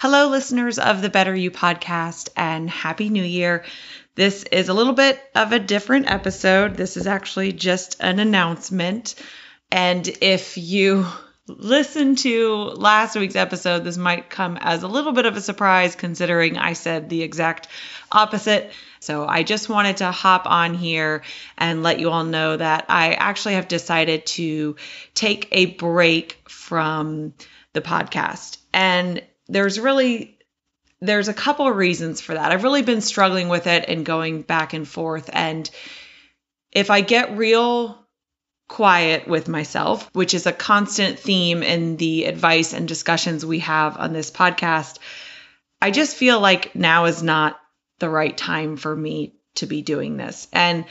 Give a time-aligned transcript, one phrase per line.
[0.00, 3.66] Hello, listeners of the Better You podcast, and Happy New Year.
[4.14, 6.74] This is a little bit of a different episode.
[6.74, 9.14] This is actually just an announcement.
[9.70, 11.04] And if you
[11.46, 15.96] listen to last week's episode, this might come as a little bit of a surprise
[15.96, 17.68] considering I said the exact
[18.10, 18.72] opposite.
[19.00, 21.24] So I just wanted to hop on here
[21.58, 24.76] and let you all know that I actually have decided to
[25.12, 27.34] take a break from
[27.74, 28.56] the podcast.
[28.72, 29.20] And
[29.50, 30.38] there's really
[31.00, 32.52] there's a couple of reasons for that.
[32.52, 35.70] I've really been struggling with it and going back and forth and
[36.72, 37.98] if I get real
[38.68, 43.96] quiet with myself, which is a constant theme in the advice and discussions we have
[43.96, 44.98] on this podcast,
[45.82, 47.58] I just feel like now is not
[47.98, 50.46] the right time for me to be doing this.
[50.52, 50.84] And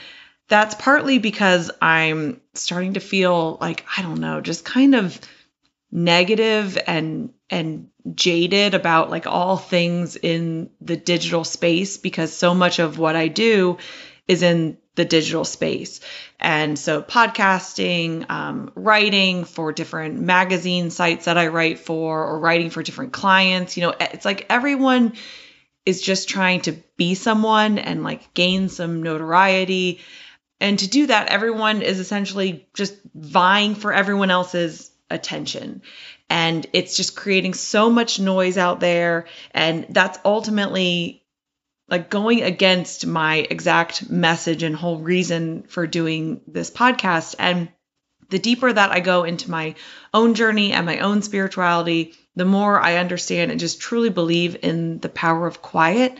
[0.48, 5.18] that's partly because I'm starting to feel like, I don't know, just kind of
[5.92, 12.78] negative and and jaded about like all things in the digital space because so much
[12.78, 13.78] of what I do
[14.28, 16.00] is in the digital space.
[16.38, 22.70] And so, podcasting, um, writing for different magazine sites that I write for, or writing
[22.70, 25.14] for different clients, you know, it's like everyone
[25.86, 30.00] is just trying to be someone and like gain some notoriety.
[30.60, 35.82] And to do that, everyone is essentially just vying for everyone else's attention.
[36.28, 39.26] And it's just creating so much noise out there.
[39.52, 41.24] And that's ultimately
[41.88, 47.34] like going against my exact message and whole reason for doing this podcast.
[47.38, 47.68] And
[48.28, 49.74] the deeper that I go into my
[50.14, 55.00] own journey and my own spirituality, the more I understand and just truly believe in
[55.00, 56.16] the power of quiet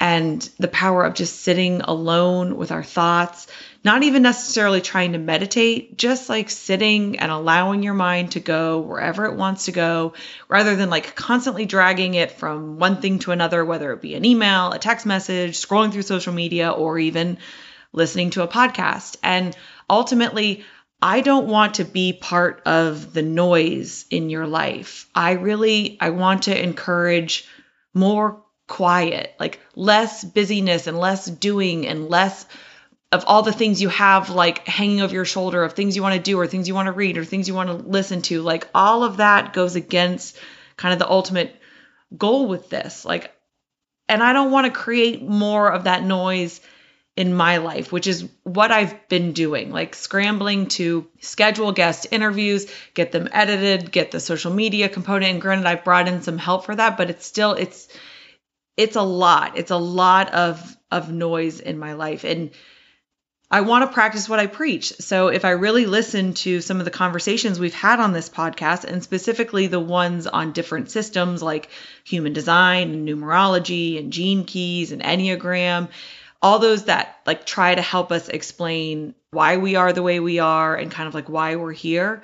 [0.00, 3.46] and the power of just sitting alone with our thoughts,
[3.84, 8.80] not even necessarily trying to meditate, just like sitting and allowing your mind to go
[8.80, 10.14] wherever it wants to go,
[10.48, 14.24] rather than like constantly dragging it from one thing to another, whether it be an
[14.24, 17.38] email, a text message, scrolling through social media, or even
[17.92, 19.16] listening to a podcast.
[19.22, 19.56] And
[19.88, 20.64] ultimately,
[21.00, 25.08] I don't want to be part of the noise in your life.
[25.14, 27.46] I really I want to encourage
[27.92, 32.46] more quiet, like less busyness and less doing and less
[33.12, 36.16] of all the things you have like hanging over your shoulder of things you want
[36.16, 38.42] to do or things you want to read or things you want to listen to.
[38.42, 40.36] Like all of that goes against
[40.76, 41.54] kind of the ultimate
[42.16, 43.04] goal with this.
[43.04, 43.30] Like
[44.08, 46.60] and I don't want to create more of that noise
[47.16, 52.66] in my life, which is what I've been doing, like scrambling to schedule guest interviews,
[52.92, 55.30] get them edited, get the social media component.
[55.32, 57.88] And granted, I've brought in some help for that, but it's still it's
[58.76, 59.56] it's a lot.
[59.56, 62.24] It's a lot of of noise in my life.
[62.24, 62.50] And
[63.50, 64.94] I want to practice what I preach.
[65.00, 68.84] So if I really listen to some of the conversations we've had on this podcast,
[68.84, 71.68] and specifically the ones on different systems like
[72.04, 75.88] human design and numerology and gene keys and Enneagram,
[76.40, 80.38] all those that like try to help us explain why we are the way we
[80.38, 82.22] are and kind of like why we're here.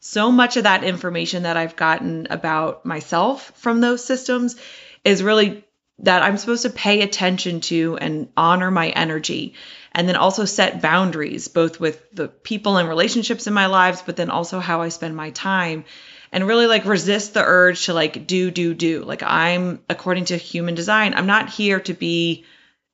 [0.00, 4.56] So much of that information that I've gotten about myself from those systems
[5.04, 5.64] is really
[6.00, 9.54] that I'm supposed to pay attention to and honor my energy
[9.92, 14.16] and then also set boundaries both with the people and relationships in my lives but
[14.16, 15.84] then also how I spend my time
[16.32, 19.02] and really like resist the urge to like do do do.
[19.04, 22.44] Like I'm according to human design I'm not here to be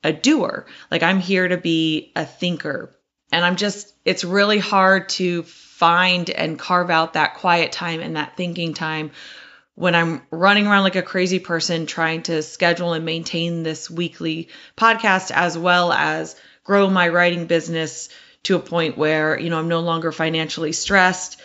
[0.05, 0.67] a doer.
[0.91, 2.97] Like I'm here to be a thinker.
[3.33, 8.15] And I'm just it's really hard to find and carve out that quiet time and
[8.15, 9.11] that thinking time
[9.75, 14.49] when I'm running around like a crazy person trying to schedule and maintain this weekly
[14.77, 18.09] podcast as well as grow my writing business
[18.45, 21.41] to a point where, you know, I'm no longer financially stressed.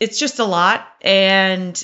[0.00, 1.82] It's just a lot and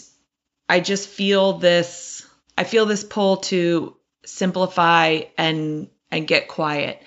[0.68, 7.02] I just feel this I feel this pull to simplify and and get quiet.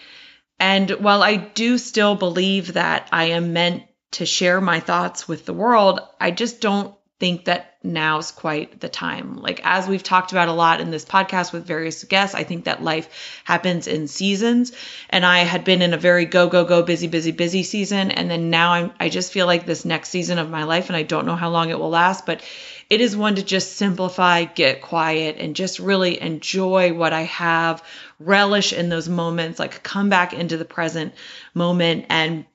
[0.60, 5.46] And while I do still believe that I am meant to share my thoughts with
[5.46, 9.38] the world, I just don't think that now's quite the time.
[9.38, 12.66] Like, as we've talked about a lot in this podcast with various guests, I think
[12.66, 14.74] that life happens in seasons.
[15.10, 18.12] And I had been in a very go, go, go, busy, busy, busy season.
[18.12, 20.98] And then now I'm, I just feel like this next season of my life, and
[20.98, 22.44] I don't know how long it will last, but
[22.90, 27.82] it is one to just simplify, get quiet, and just really enjoy what I have,
[28.20, 31.14] relish in those moments, like come back into the present
[31.54, 32.46] moment and,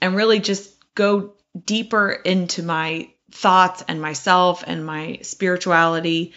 [0.00, 1.34] and really just go
[1.64, 6.32] deeper into my thoughts and myself and my spirituality.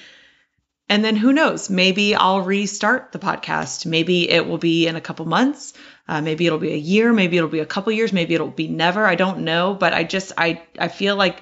[0.89, 1.69] And then who knows?
[1.69, 3.85] Maybe I'll restart the podcast.
[3.85, 5.73] Maybe it will be in a couple months.
[6.07, 7.13] Uh, maybe it'll be a year.
[7.13, 8.11] Maybe it'll be a couple years.
[8.11, 9.05] Maybe it'll be never.
[9.05, 9.75] I don't know.
[9.75, 11.41] But I just I I feel like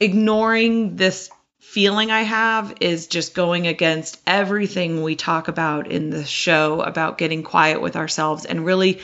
[0.00, 1.30] ignoring this
[1.60, 7.18] feeling I have is just going against everything we talk about in the show about
[7.18, 9.00] getting quiet with ourselves and really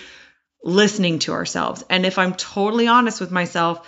[0.65, 1.85] listening to ourselves.
[1.89, 3.87] And if I'm totally honest with myself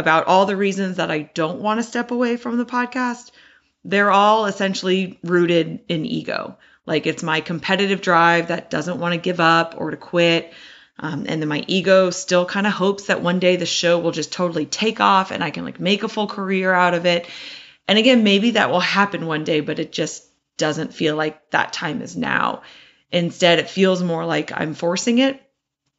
[0.00, 3.30] about all the reasons that I don't want to step away from the podcast,
[3.84, 6.58] they're all essentially rooted in ego.
[6.86, 10.52] Like it's my competitive drive that doesn't want to give up or to quit.
[10.98, 14.10] Um, and then my ego still kind of hopes that one day the show will
[14.10, 17.26] just totally take off and I can like make a full career out of it.
[17.86, 20.24] And again, maybe that will happen one day, but it just
[20.56, 22.62] doesn't feel like that time is now.
[23.10, 25.42] Instead, it feels more like I'm forcing it,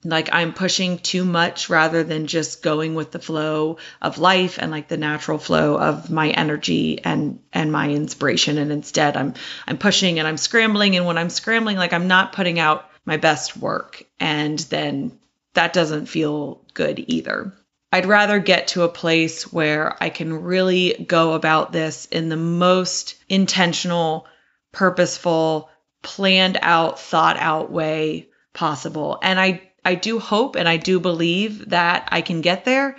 [0.04, 4.72] like I'm pushing too much rather than just going with the flow of life and
[4.72, 9.36] like the natural flow of my energy and and my inspiration and instead I'm
[9.68, 13.18] I'm pushing and I'm scrambling and when I'm scrambling like I'm not putting out my
[13.18, 15.20] best work and then
[15.54, 17.54] that doesn't feel good either.
[17.92, 22.38] I'd rather get to a place where I can really go about this in the
[22.38, 24.28] most intentional,
[24.72, 25.70] purposeful,
[26.02, 29.20] planned out, thought out way possible.
[29.22, 32.98] And I I do hope and I do believe that I can get there.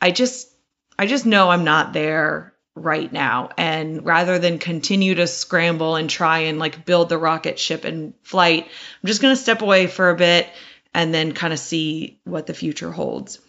[0.00, 0.52] I just
[0.98, 6.08] I just know I'm not there right now and rather than continue to scramble and
[6.08, 9.86] try and like build the rocket ship in flight, I'm just going to step away
[9.86, 10.48] for a bit
[10.94, 13.40] and then kind of see what the future holds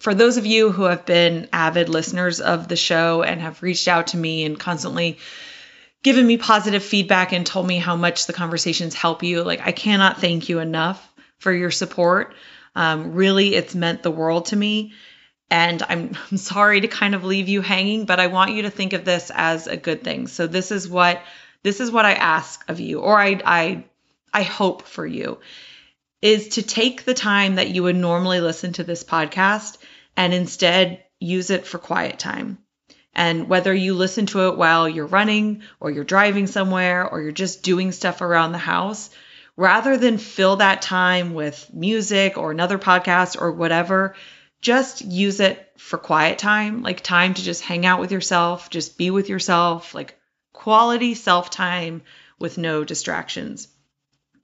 [0.00, 3.86] for those of you who have been avid listeners of the show and have reached
[3.86, 5.18] out to me and constantly
[6.02, 9.72] given me positive feedback and told me how much the conversations help you, like I
[9.72, 11.06] cannot thank you enough
[11.40, 12.34] for your support.
[12.76, 14.92] Um, really, it's meant the world to me.
[15.50, 18.70] And I'm, I'm sorry to kind of leave you hanging, but I want you to
[18.70, 20.28] think of this as a good thing.
[20.28, 21.20] So this is what
[21.62, 23.84] this is what I ask of you, or I I
[24.32, 25.40] I hope for you,
[26.22, 29.76] is to take the time that you would normally listen to this podcast
[30.16, 32.58] and instead use it for quiet time.
[33.14, 37.32] And whether you listen to it while you're running or you're driving somewhere or you're
[37.32, 39.10] just doing stuff around the house,
[39.60, 44.14] rather than fill that time with music or another podcast or whatever,
[44.62, 48.96] just use it for quiet time, like time to just hang out with yourself, just
[48.96, 50.18] be with yourself, like
[50.54, 52.00] quality self time
[52.38, 53.68] with no distractions.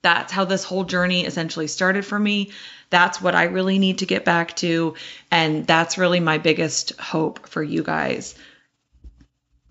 [0.02, 2.50] That's how this whole journey essentially started for me.
[2.90, 4.96] That's what I really need to get back to.
[5.30, 8.34] And that's really my biggest hope for you guys.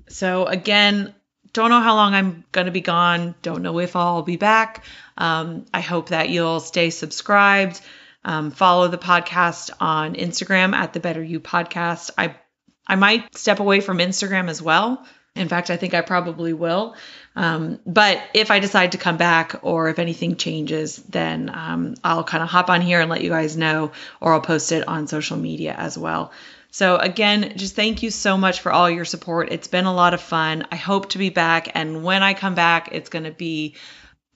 [0.09, 1.13] So, again,
[1.55, 3.33] don't know how long I'm going to be gone.
[3.41, 4.83] Don't know if I'll be back.
[5.17, 7.81] Um, I hope that you'll stay subscribed.
[8.23, 12.11] Um, follow the podcast on Instagram at the Better You Podcast.
[12.17, 12.35] I
[12.87, 15.05] I might step away from Instagram as well.
[15.35, 16.95] In fact, I think I probably will.
[17.35, 22.23] Um, but if I decide to come back or if anything changes, then um, I'll
[22.23, 23.91] kind of hop on here and let you guys know,
[24.21, 26.31] or I'll post it on social media as well.
[26.71, 29.51] So, again, just thank you so much for all your support.
[29.51, 30.67] It's been a lot of fun.
[30.71, 31.71] I hope to be back.
[31.73, 33.75] And when I come back, it's going to be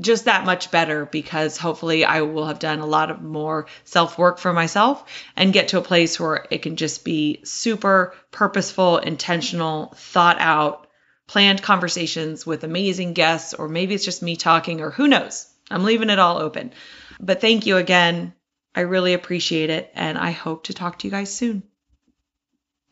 [0.01, 4.17] just that much better because hopefully I will have done a lot of more self
[4.17, 5.03] work for myself
[5.35, 10.87] and get to a place where it can just be super purposeful, intentional, thought out
[11.27, 15.47] planned conversations with amazing guests, or maybe it's just me talking, or who knows.
[15.69, 16.71] I'm leaving it all open.
[17.19, 18.33] But thank you again.
[18.73, 21.63] I really appreciate it, and I hope to talk to you guys soon.